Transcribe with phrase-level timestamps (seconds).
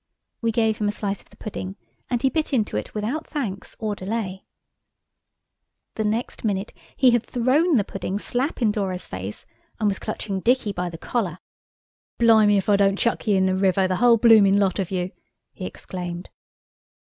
[0.41, 1.75] We gave him a slice of the pudding,
[2.09, 4.45] and he bit into it without thanks or delay.
[5.93, 9.45] The next minute he had thrown the pudding slap in Dora's face,
[9.79, 11.37] and was clutching Dicky by the collar.
[12.17, 15.11] "Blime if I don't chuck ye in the river, the whole bloomin' lot of you!"
[15.51, 16.31] he exclaimed.